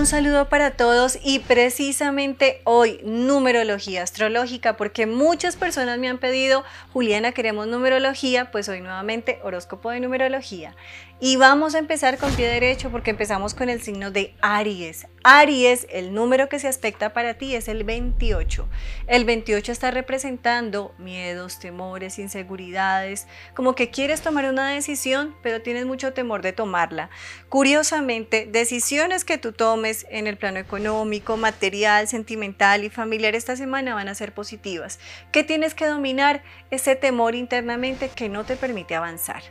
Un 0.00 0.06
saludo 0.06 0.48
para 0.48 0.70
todos 0.70 1.18
y 1.22 1.40
precisamente 1.40 2.62
hoy 2.64 3.00
numerología 3.04 4.02
astrológica 4.02 4.78
porque 4.78 5.06
muchas 5.06 5.56
personas 5.56 5.98
me 5.98 6.08
han 6.08 6.16
pedido, 6.16 6.64
Juliana, 6.94 7.32
queremos 7.32 7.66
numerología, 7.66 8.50
pues 8.50 8.70
hoy 8.70 8.80
nuevamente 8.80 9.40
horóscopo 9.42 9.90
de 9.90 10.00
numerología. 10.00 10.74
Y 11.22 11.36
vamos 11.36 11.74
a 11.74 11.78
empezar 11.78 12.16
con 12.16 12.32
pie 12.34 12.48
derecho 12.48 12.90
porque 12.90 13.10
empezamos 13.10 13.52
con 13.52 13.68
el 13.68 13.82
signo 13.82 14.10
de 14.10 14.34
Aries. 14.40 15.06
Aries, 15.22 15.86
el 15.90 16.14
número 16.14 16.48
que 16.48 16.58
se 16.58 16.66
aspecta 16.66 17.12
para 17.12 17.34
ti 17.34 17.54
es 17.54 17.68
el 17.68 17.84
28. 17.84 18.66
El 19.06 19.26
28 19.26 19.70
está 19.70 19.90
representando 19.90 20.94
miedos, 20.96 21.58
temores, 21.58 22.18
inseguridades, 22.18 23.26
como 23.54 23.74
que 23.74 23.90
quieres 23.90 24.22
tomar 24.22 24.46
una 24.46 24.70
decisión, 24.70 25.36
pero 25.42 25.60
tienes 25.60 25.84
mucho 25.84 26.14
temor 26.14 26.40
de 26.40 26.54
tomarla. 26.54 27.10
Curiosamente, 27.50 28.48
decisiones 28.50 29.26
que 29.26 29.36
tú 29.36 29.52
tomes 29.52 30.06
en 30.08 30.26
el 30.26 30.38
plano 30.38 30.58
económico, 30.58 31.36
material, 31.36 32.08
sentimental 32.08 32.82
y 32.82 32.88
familiar 32.88 33.34
esta 33.34 33.56
semana 33.56 33.94
van 33.94 34.08
a 34.08 34.14
ser 34.14 34.32
positivas. 34.32 34.98
¿Qué 35.32 35.44
tienes 35.44 35.74
que 35.74 35.84
dominar? 35.84 36.42
Ese 36.70 36.96
temor 36.96 37.34
internamente 37.34 38.08
que 38.08 38.30
no 38.30 38.44
te 38.44 38.56
permite 38.56 38.94
avanzar. 38.94 39.42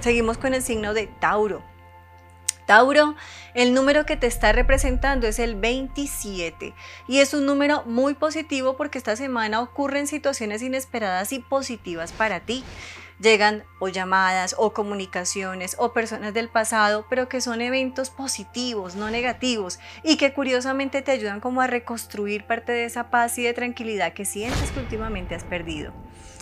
Seguimos 0.00 0.38
con 0.38 0.54
el 0.54 0.62
signo 0.62 0.94
de 0.94 1.06
Tauro. 1.06 1.62
Tauro, 2.66 3.16
el 3.54 3.74
número 3.74 4.06
que 4.06 4.16
te 4.16 4.26
está 4.26 4.52
representando 4.52 5.26
es 5.26 5.38
el 5.38 5.56
27 5.56 6.72
y 7.06 7.18
es 7.18 7.34
un 7.34 7.44
número 7.44 7.82
muy 7.84 8.14
positivo 8.14 8.76
porque 8.76 8.96
esta 8.96 9.16
semana 9.16 9.60
ocurren 9.60 10.06
situaciones 10.06 10.62
inesperadas 10.62 11.32
y 11.32 11.40
positivas 11.40 12.12
para 12.12 12.40
ti. 12.40 12.64
Llegan 13.20 13.64
o 13.78 13.88
llamadas 13.88 14.54
o 14.56 14.72
comunicaciones 14.72 15.76
o 15.78 15.92
personas 15.92 16.32
del 16.32 16.48
pasado, 16.48 17.04
pero 17.10 17.28
que 17.28 17.42
son 17.42 17.60
eventos 17.60 18.08
positivos, 18.08 18.94
no 18.94 19.10
negativos 19.10 19.80
y 20.02 20.16
que 20.16 20.32
curiosamente 20.32 21.02
te 21.02 21.10
ayudan 21.10 21.40
como 21.40 21.60
a 21.60 21.66
reconstruir 21.66 22.46
parte 22.46 22.72
de 22.72 22.84
esa 22.84 23.10
paz 23.10 23.36
y 23.36 23.42
de 23.42 23.52
tranquilidad 23.52 24.14
que 24.14 24.24
sientes 24.24 24.70
que 24.70 24.80
últimamente 24.80 25.34
has 25.34 25.44
perdido. 25.44 25.92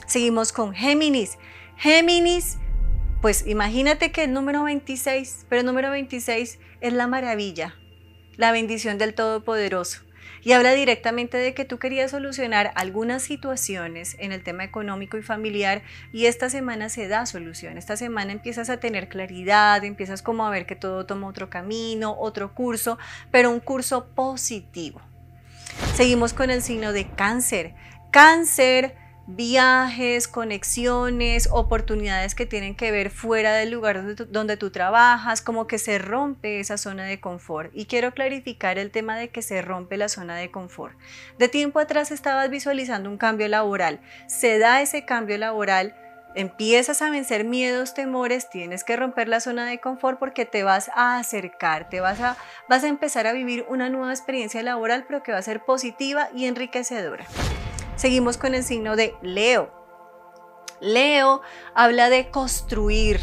Seguimos 0.07 0.53
con 0.53 0.75
Géminis. 0.75 1.39
Géminis 1.77 2.59
pues 3.21 3.47
imagínate 3.47 4.13
que 4.13 4.25
el 4.25 4.33
número 4.33 4.63
26, 4.65 5.47
pero 5.49 5.61
el 5.61 5.67
número 5.67 5.91
26 5.91 6.59
es 6.81 6.93
la 6.93 7.07
maravilla, 7.07 7.75
la 8.37 8.53
bendición 8.53 8.99
del 8.99 9.15
Todopoderoso. 9.15 10.03
Y 10.41 10.53
habla 10.53 10.73
directamente 10.73 11.37
de 11.37 11.53
que 11.53 11.65
tú 11.65 11.79
querías 11.79 12.13
solucionar 12.13 12.71
algunas 12.77 13.25
situaciones 13.25 14.15
en 14.21 14.31
el 14.31 14.45
tema 14.45 14.63
económico 14.63 15.19
y 15.19 15.23
familiar 15.23 15.83
y 16.13 16.27
esta 16.27 16.49
semana 16.49 16.89
se 16.89 17.09
da 17.09 17.27
solución. 17.27 17.77
Esta 17.77 17.97
semana 17.97 18.33
empiezas 18.33 18.71
a 18.71 18.79
tener 18.79 19.09
claridad, 19.09 19.85
empiezas 19.85 20.23
como 20.23 20.47
a 20.47 20.51
ver 20.51 20.65
que 20.65 20.77
todo 20.77 21.07
toma 21.07 21.27
otro 21.27 21.51
camino, 21.51 22.17
otro 22.19 22.55
curso, 22.55 22.99
pero 23.33 23.51
un 23.51 23.59
curso 23.59 24.07
positivo. 24.15 25.01
Seguimos 25.95 26.35
con 26.35 26.51
el 26.51 26.63
signo 26.63 26.93
de 26.93 27.09
cáncer. 27.09 27.75
Cáncer 28.13 28.95
viajes, 29.29 30.27
conexiones, 30.27 31.51
oportunidades 31.53 32.35
que 32.35 32.47
tienen 32.47 32.75
que 32.75 32.91
ver 32.91 33.11
fuera 33.11 33.53
del 33.53 33.71
lugar 33.71 34.17
donde 34.31 34.57
tú, 34.57 34.71
trabajas, 34.71 35.43
como 35.43 35.67
que 35.67 35.79
se 35.79 35.99
rompe 35.99 36.61
esa 36.61 36.79
zona 36.79 37.05
de 37.05 37.21
confort. 37.21 37.71
Y 37.75 37.85
quiero 37.85 38.13
clarificar 38.15 38.79
el 38.79 38.91
tema 38.91 39.19
de 39.19 39.29
que 39.29 39.43
se 39.43 39.61
rompe 39.61 39.99
la 39.99 40.09
zona 40.09 40.37
de 40.37 40.51
confort. 40.51 40.99
De 41.39 41.49
tiempo 41.49 41.79
atrás 41.79 42.11
estabas 42.11 42.49
visualizando 42.49 43.11
un 43.11 43.19
cambio 43.19 43.49
laboral. 43.49 44.01
Se 44.27 44.59
da 44.59 44.81
ese 44.81 45.05
cambio 45.05 45.37
laboral. 45.37 45.95
Empiezas 46.35 47.03
a 47.03 47.11
vencer 47.11 47.45
miedos, 47.45 47.93
temores, 47.93 48.49
tienes 48.49 48.83
que 48.83 48.97
romper 48.97 49.29
la 49.29 49.41
zona 49.41 49.67
de 49.67 49.79
confort 49.79 50.19
porque 50.19 50.47
te 50.47 50.63
vas 50.63 50.91
a 50.95 51.19
acercar, 51.19 51.91
te 51.91 52.01
vas 52.01 52.21
a, 52.21 52.37
vas 52.69 52.83
a 52.83 52.89
empezar 52.89 53.27
a 53.27 53.33
vivir 53.33 53.67
una 53.69 53.91
nueva 53.91 54.13
experiencia 54.13 54.63
laboral, 54.63 55.05
pero 55.07 55.23
que 55.23 55.33
va 55.33 55.39
a 55.39 55.43
ser 55.43 55.65
positiva 55.65 56.31
y 56.35 56.47
enriquecedora. 56.47 57.27
Seguimos 57.99 58.37
con 58.39 58.55
el 58.55 58.63
signo 58.63 58.95
de 58.95 59.17
Leo. 59.23 59.73
Leo 60.81 61.43
habla 61.75 62.09
de 62.11 62.31
construir, 62.31 63.19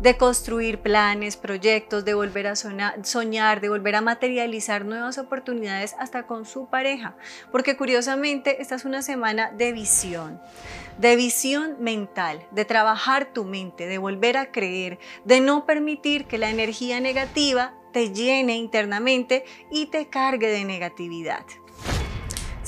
de 0.00 0.16
construir 0.16 0.80
planes, 0.80 1.36
proyectos, 1.36 2.04
de 2.04 2.14
volver 2.14 2.48
a 2.48 2.56
soñar, 2.56 3.60
de 3.60 3.68
volver 3.68 3.94
a 3.94 4.00
materializar 4.00 4.84
nuevas 4.84 5.18
oportunidades 5.18 5.94
hasta 6.00 6.26
con 6.26 6.46
su 6.46 6.66
pareja. 6.66 7.16
Porque 7.52 7.76
curiosamente 7.76 8.60
esta 8.60 8.74
es 8.74 8.84
una 8.84 9.02
semana 9.02 9.52
de 9.52 9.70
visión, 9.70 10.40
de 10.98 11.14
visión 11.14 11.76
mental, 11.78 12.44
de 12.50 12.64
trabajar 12.64 13.32
tu 13.32 13.44
mente, 13.44 13.86
de 13.86 13.98
volver 13.98 14.36
a 14.36 14.50
creer, 14.50 14.98
de 15.26 15.40
no 15.40 15.64
permitir 15.64 16.24
que 16.24 16.38
la 16.38 16.50
energía 16.50 16.98
negativa 16.98 17.72
te 17.92 18.12
llene 18.12 18.56
internamente 18.56 19.44
y 19.70 19.86
te 19.86 20.08
cargue 20.08 20.48
de 20.48 20.64
negatividad. 20.64 21.44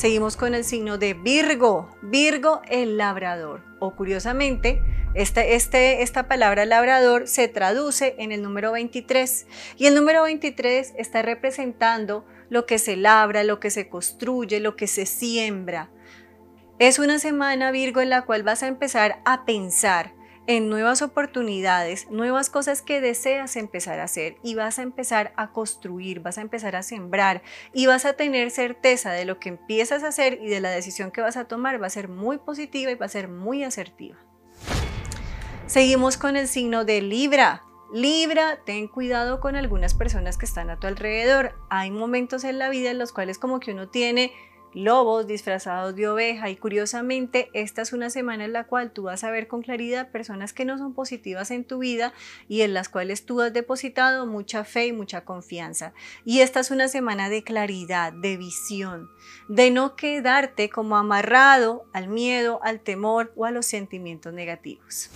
Seguimos 0.00 0.38
con 0.38 0.54
el 0.54 0.64
signo 0.64 0.96
de 0.96 1.12
Virgo. 1.12 1.90
Virgo, 2.00 2.62
el 2.70 2.96
labrador. 2.96 3.62
O 3.80 3.94
curiosamente, 3.94 4.80
este, 5.12 5.56
este, 5.56 6.00
esta 6.00 6.26
palabra 6.26 6.64
labrador 6.64 7.28
se 7.28 7.48
traduce 7.48 8.14
en 8.16 8.32
el 8.32 8.40
número 8.40 8.72
23. 8.72 9.46
Y 9.76 9.84
el 9.84 9.94
número 9.94 10.22
23 10.22 10.94
está 10.96 11.20
representando 11.20 12.24
lo 12.48 12.64
que 12.64 12.78
se 12.78 12.96
labra, 12.96 13.44
lo 13.44 13.60
que 13.60 13.68
se 13.68 13.90
construye, 13.90 14.58
lo 14.58 14.74
que 14.74 14.86
se 14.86 15.04
siembra. 15.04 15.90
Es 16.78 16.98
una 16.98 17.18
semana, 17.18 17.70
Virgo, 17.70 18.00
en 18.00 18.08
la 18.08 18.22
cual 18.22 18.42
vas 18.42 18.62
a 18.62 18.68
empezar 18.68 19.20
a 19.26 19.44
pensar 19.44 20.14
en 20.46 20.68
nuevas 20.68 21.02
oportunidades, 21.02 22.10
nuevas 22.10 22.50
cosas 22.50 22.82
que 22.82 23.00
deseas 23.00 23.56
empezar 23.56 24.00
a 24.00 24.04
hacer 24.04 24.36
y 24.42 24.54
vas 24.54 24.78
a 24.78 24.82
empezar 24.82 25.32
a 25.36 25.52
construir, 25.52 26.20
vas 26.20 26.38
a 26.38 26.40
empezar 26.40 26.76
a 26.76 26.82
sembrar 26.82 27.42
y 27.72 27.86
vas 27.86 28.04
a 28.04 28.14
tener 28.14 28.50
certeza 28.50 29.12
de 29.12 29.24
lo 29.24 29.38
que 29.38 29.50
empiezas 29.50 30.02
a 30.02 30.08
hacer 30.08 30.38
y 30.42 30.48
de 30.48 30.60
la 30.60 30.70
decisión 30.70 31.10
que 31.10 31.20
vas 31.20 31.36
a 31.36 31.44
tomar 31.44 31.80
va 31.80 31.86
a 31.86 31.90
ser 31.90 32.08
muy 32.08 32.38
positiva 32.38 32.90
y 32.90 32.96
va 32.96 33.06
a 33.06 33.10
ser 33.10 33.28
muy 33.28 33.64
asertiva. 33.64 34.16
Seguimos 35.66 36.16
con 36.16 36.36
el 36.36 36.48
signo 36.48 36.84
de 36.84 37.00
Libra. 37.00 37.62
Libra, 37.92 38.58
ten 38.64 38.88
cuidado 38.88 39.40
con 39.40 39.56
algunas 39.56 39.94
personas 39.94 40.36
que 40.36 40.46
están 40.46 40.70
a 40.70 40.78
tu 40.78 40.86
alrededor. 40.86 41.54
Hay 41.70 41.90
momentos 41.90 42.44
en 42.44 42.58
la 42.58 42.68
vida 42.70 42.90
en 42.90 42.98
los 42.98 43.12
cuales 43.12 43.38
como 43.38 43.60
que 43.60 43.72
uno 43.72 43.88
tiene 43.88 44.32
lobos 44.75 45.26
disfrazados 45.26 45.97
de 45.97 46.08
oveja 46.08 46.50
y 46.50 46.56
curiosamente 46.56 47.50
esta 47.53 47.82
es 47.82 47.92
una 47.92 48.10
semana 48.10 48.44
en 48.44 48.53
la 48.53 48.64
cual 48.64 48.92
tú 48.92 49.04
vas 49.04 49.25
a 49.25 49.31
ver 49.31 49.48
con 49.48 49.62
claridad 49.62 50.10
personas 50.10 50.53
que 50.53 50.64
no 50.64 50.78
son 50.78 50.94
positivas 50.94 51.50
en 51.50 51.64
tu 51.64 51.78
vida 51.78 52.12
y 52.48 52.62
en 52.62 52.75
las 52.75 52.88
cuales 52.88 53.26
tú 53.26 53.41
has 53.41 53.53
depositado 53.53 54.26
mucha 54.26 54.64
fe 54.64 54.86
y 54.86 54.92
mucha 54.92 55.25
confianza. 55.25 55.92
Y 56.25 56.41
esta 56.41 56.60
es 56.60 56.70
una 56.70 56.88
semana 56.88 57.28
de 57.28 57.42
claridad, 57.42 58.12
de 58.12 58.36
visión, 58.36 59.10
de 59.48 59.70
no 59.70 59.97
quedarte 59.97 60.70
como 60.70 60.97
amarrado 60.97 61.84
al 61.92 62.09
miedo, 62.09 62.60
al 62.62 62.80
temor 62.80 63.32
o 63.36 63.44
a 63.44 63.50
los 63.50 63.66
sentimientos 63.66 64.32
negativos. 64.32 65.10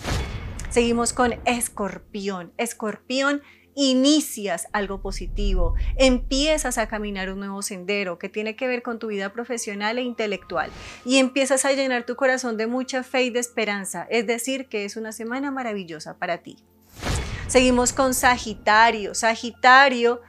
Seguimos 0.70 1.12
con 1.12 1.34
escorpión. 1.44 2.52
Escorpión 2.56 3.42
inicias 3.74 4.68
algo 4.72 5.00
positivo, 5.00 5.74
empiezas 5.96 6.78
a 6.78 6.88
caminar 6.88 7.30
un 7.30 7.40
nuevo 7.40 7.62
sendero 7.62 8.18
que 8.18 8.28
tiene 8.28 8.56
que 8.56 8.68
ver 8.68 8.82
con 8.82 8.98
tu 8.98 9.08
vida 9.08 9.32
profesional 9.32 9.98
e 9.98 10.02
intelectual 10.02 10.70
y 11.04 11.18
empiezas 11.18 11.64
a 11.64 11.72
llenar 11.72 12.06
tu 12.06 12.16
corazón 12.16 12.56
de 12.56 12.66
mucha 12.66 13.02
fe 13.02 13.24
y 13.24 13.30
de 13.30 13.40
esperanza, 13.40 14.06
es 14.10 14.26
decir, 14.26 14.68
que 14.68 14.84
es 14.84 14.96
una 14.96 15.12
semana 15.12 15.50
maravillosa 15.50 16.18
para 16.18 16.38
ti. 16.38 16.56
Seguimos 17.46 17.92
con 17.92 18.14
Sagitario. 18.14 19.14
Sagitario, 19.14 20.22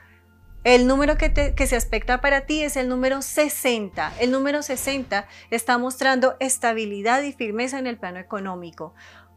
el 0.66 0.88
número 0.88 1.16
que, 1.16 1.54
se 1.68 1.76
aspecta 1.76 2.22
para 2.22 2.48
ti 2.48 2.64
es 2.64 2.76
el 2.76 2.90
número 2.90 3.22
60. 3.22 4.14
El 4.20 4.32
número 4.32 4.64
60 4.64 5.28
está 5.52 5.78
mostrando 5.78 6.36
estabilidad 6.40 7.22
y 7.22 7.34
firmeza 7.34 7.78
en 7.78 7.86
el 7.86 7.98
plano 7.98 8.18
económico 8.18 8.96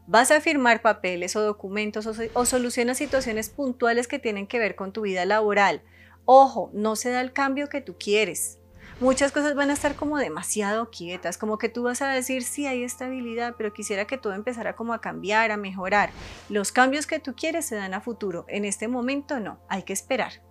vas 0.09 0.31
a 0.31 0.41
firmar 0.41 0.81
papeles 0.81 1.35
o 1.35 1.41
documentos 1.41 2.07
o, 2.33 2.45
solucionas 2.45 2.97
situaciones 2.97 3.49
puntuales 3.49 4.07
que 4.07 4.17
tienen 4.17 4.47
que 4.47 4.57
ver 4.57 4.75
con 4.75 4.91
tu 4.91 5.01
vida 5.01 5.23
laboral. 5.23 5.83
Ojo, 6.25 6.71
no 6.73 6.95
se 6.95 7.11
da 7.11 7.21
el 7.21 7.31
cambio 7.31 7.69
que 7.69 7.79
tú 7.79 7.95
quieres. 7.99 8.57
Muchas 8.99 9.31
cosas 9.31 9.53
van 9.53 9.69
a 9.69 9.73
estar 9.73 9.95
como 9.95 10.17
demasiado 10.17 10.89
quietas, 10.89 11.37
como 11.37 11.59
que 11.59 11.69
tú 11.69 11.83
vas 11.83 12.01
a 12.01 12.09
decir, 12.09 12.41
sí, 12.41 12.65
hay 12.65 12.83
estabilidad, 12.83 13.53
pero 13.55 13.71
quisiera 13.71 14.05
que 14.05 14.17
todo 14.17 14.33
empezara 14.33 14.75
como 14.75 14.93
a 14.93 14.99
cambiar, 14.99 15.51
a 15.51 15.57
mejorar. 15.57 16.09
Los 16.49 16.71
cambios 16.71 17.05
que 17.05 17.19
tú 17.19 17.35
quieres 17.35 17.67
se 17.67 17.75
dan 17.75 17.93
a 17.93 18.01
futuro. 18.01 18.45
En 18.47 18.65
este 18.65 18.87
momento 18.87 19.39
no, 19.39 19.59
hay 19.69 19.83
que 19.83 19.93
esperar. 19.93 20.41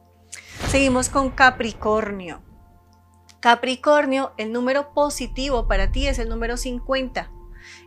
Seguimos 0.68 1.08
con 1.08 1.30
Capricornio. 1.30 2.42
Capricornio, 3.40 4.32
el 4.36 4.52
número 4.52 4.94
positivo 4.94 5.66
para 5.66 5.90
ti 5.90 6.06
es 6.06 6.20
el 6.20 6.28
número 6.28 6.56
50 6.56 7.32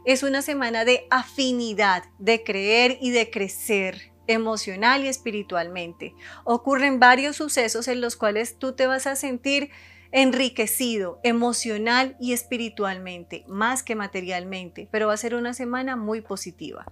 es 0.05 0.23
una 0.23 0.41
semana 0.41 0.85
de 0.85 1.07
afinidad, 1.09 2.03
de 2.19 2.43
creer 2.43 2.97
y 3.01 3.11
de 3.11 3.29
crecer 3.29 4.11
emocional 4.27 5.03
y 5.03 5.07
espiritualmente. 5.07 6.15
Ocurren 6.43 6.99
varios 6.99 7.37
sucesos 7.37 7.87
en 7.87 8.01
los 8.01 8.15
cuales 8.15 8.57
tú 8.57 8.73
te 8.73 8.87
vas 8.87 9.07
a 9.07 9.15
sentir 9.15 9.69
enriquecido 10.11 11.19
emocional 11.23 12.17
y 12.19 12.33
espiritualmente, 12.33 13.45
más 13.47 13.81
que 13.83 13.95
materialmente, 13.95 14.87
pero 14.91 15.07
va 15.07 15.13
a 15.13 15.17
ser 15.17 15.35
una 15.35 15.53
semana 15.53 15.95
muy 15.95 16.21
positiva. 16.21 16.85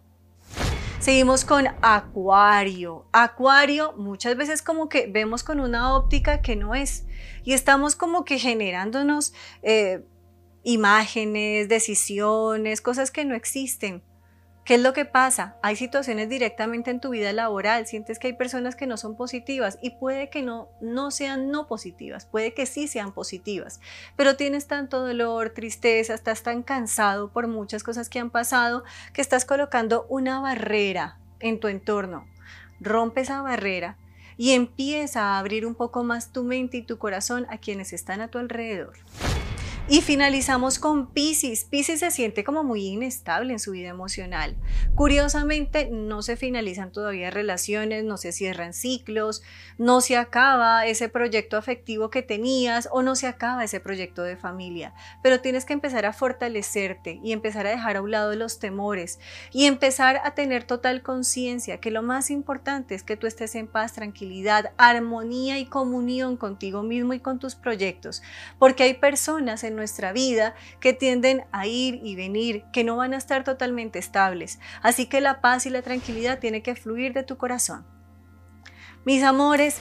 Seguimos 1.00 1.46
con 1.46 1.66
Acuario. 1.82 3.06
Acuario 3.14 3.94
muchas 3.94 4.36
veces 4.36 4.62
como 4.62 4.90
que 4.90 5.08
vemos 5.08 5.44
con 5.44 5.60
una 5.62 5.96
óptica 5.96 6.42
que 6.42 6.58
no 6.58 6.76
es 6.76 7.06
y 7.46 7.54
estamos 7.54 7.96
como 7.96 8.26
que 8.26 8.38
generándonos 8.38 9.34
eh, 9.62 10.04
imágenes, 10.64 11.70
decisiones, 11.70 12.82
cosas 12.82 13.12
que 13.12 13.26
no 13.26 13.36
existen. 13.36 14.04
¿Qué 14.70 14.76
es 14.76 14.82
lo 14.82 14.94
que 14.94 15.06
pasa? 15.06 15.56
Hay 15.64 15.76
situaciones 15.76 16.30
directamente 16.30 16.92
en 16.92 17.00
tu 17.00 17.10
vida 17.10 17.34
laboral, 17.34 17.88
sientes 17.88 18.20
que 18.20 18.28
hay 18.28 18.34
personas 18.34 18.76
que 18.76 18.86
no 18.86 18.98
son 18.98 19.18
positivas 19.18 19.80
y 19.82 19.98
puede 19.98 20.30
que 20.30 20.44
no, 20.44 20.70
no 20.80 21.10
sean 21.10 21.50
no 21.50 21.66
positivas, 21.66 22.28
puede 22.28 22.54
que 22.54 22.68
sí 22.68 22.88
sean 22.88 23.12
positivas, 23.12 23.82
pero 24.16 24.36
tienes 24.36 24.68
tanto 24.68 25.00
dolor, 25.00 25.50
tristeza, 25.50 26.14
estás 26.14 26.44
tan 26.44 26.62
cansado 26.62 27.34
por 27.34 27.48
muchas 27.48 27.82
cosas 27.82 28.10
que 28.10 28.20
han 28.20 28.30
pasado 28.30 28.84
que 29.12 29.22
estás 29.22 29.44
colocando 29.44 30.06
una 30.08 30.40
barrera 30.40 31.18
en 31.40 31.60
tu 31.60 31.68
entorno. 31.68 32.28
Rompe 32.80 33.22
esa 33.22 33.42
barrera 33.42 33.98
y 34.38 34.52
empieza 34.52 35.22
a 35.22 35.40
abrir 35.40 35.66
un 35.66 35.74
poco 35.74 36.04
más 36.04 36.32
tu 36.32 36.44
mente 36.44 36.78
y 36.78 36.84
tu 36.84 37.00
corazón 37.00 37.48
a 37.50 37.58
quienes 37.58 37.92
están 37.92 38.22
a 38.22 38.28
tu 38.28 38.38
alrededor. 38.38 38.94
Y 39.92 40.02
finalizamos 40.02 40.78
con 40.78 41.08
Pisces. 41.08 41.66
Pisces 41.66 42.02
se 42.02 42.12
siente 42.12 42.44
como 42.44 42.64
muy 42.64 42.86
inestable 42.86 43.54
en 43.54 43.60
su 43.60 43.72
vida 43.72 43.90
emocional. 43.90 44.56
Curiosamente, 44.94 45.90
no 45.92 46.22
se 46.22 46.38
finalizan 46.38 46.92
todavía 46.92 47.32
relaciones, 47.32 48.04
no 48.04 48.18
se 48.18 48.32
cierran 48.32 48.74
ciclos, 48.74 49.42
no 49.80 50.02
se 50.02 50.16
acaba 50.16 50.86
ese 50.86 51.10
proyecto 51.10 51.58
afectivo 51.58 52.12
que 52.12 52.22
tenías 52.22 52.88
o 52.92 53.02
no 53.02 53.16
se 53.16 53.26
acaba 53.26 53.64
ese 53.64 53.80
proyecto 53.80 54.22
de 54.22 54.38
familia. 54.38 54.94
Pero 55.24 55.42
tienes 55.42 55.66
que 55.66 55.74
empezar 55.74 56.06
a 56.06 56.14
fortalecerte 56.14 57.20
y 57.24 57.32
empezar 57.32 57.66
a 57.66 57.72
dejar 57.72 57.98
a 57.98 58.04
un 58.04 58.12
lado 58.12 58.36
los 58.36 58.60
temores 58.60 59.20
y 59.52 59.66
empezar 59.66 60.22
a 60.24 60.36
tener 60.36 60.66
total 60.66 61.02
conciencia 61.02 61.80
que 61.80 61.90
lo 61.90 62.04
más 62.04 62.30
importante 62.30 62.94
es 62.94 63.02
que 63.02 63.18
tú 63.18 63.26
estés 63.26 63.56
en 63.56 63.66
paz, 63.66 63.94
tranquilidad, 63.94 64.72
armonía 64.78 65.58
y 65.58 65.66
comunión 65.66 66.38
contigo 66.38 66.84
mismo 66.84 67.16
y 67.16 67.20
con 67.20 67.40
tus 67.40 67.56
proyectos. 67.56 68.22
Porque 68.60 68.84
hay 68.84 68.94
personas 68.94 69.64
en 69.64 69.79
nuestra 69.80 70.14
vida 70.14 70.54
que 70.80 70.94
tienden 70.94 71.46
a 71.52 71.66
ir 71.66 72.00
y 72.04 72.16
venir, 72.16 72.64
que 72.72 72.84
no 72.84 72.98
van 72.98 73.16
a 73.16 73.18
estar 73.18 73.44
totalmente 73.44 73.98
estables. 73.98 74.60
Así 74.84 75.08
que 75.08 75.22
la 75.22 75.42
paz 75.42 75.66
y 75.66 75.72
la 75.72 75.82
tranquilidad 75.82 76.38
tiene 76.38 76.62
que 76.62 76.76
fluir 76.76 77.14
de 77.14 77.24
tu 77.24 77.38
corazón. 77.38 77.88
Mis 79.06 79.24
amores, 79.24 79.80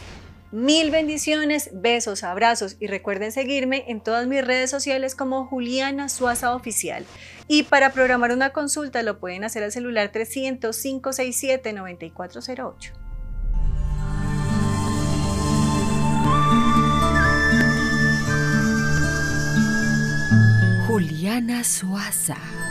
Mil 0.50 0.90
bendiciones, 0.90 1.68
besos, 1.74 2.24
abrazos 2.24 2.78
y 2.80 2.86
recuerden 2.86 3.32
seguirme 3.32 3.84
en 3.88 4.00
todas 4.00 4.26
mis 4.26 4.42
redes 4.42 4.70
sociales 4.70 5.14
como 5.14 5.46
Juliana 5.46 6.08
Suaza 6.08 6.54
Oficial. 6.54 7.04
Y 7.48 7.64
para 7.64 7.92
programar 7.92 8.32
una 8.32 8.48
consulta 8.50 9.02
lo 9.02 9.20
pueden 9.20 9.44
hacer 9.44 9.62
al 9.62 9.72
celular 9.72 10.10
300 10.10 10.74
567 10.74 11.74
9408. 11.74 13.07
Juliana 21.28 21.62
Suaza. 21.62 22.67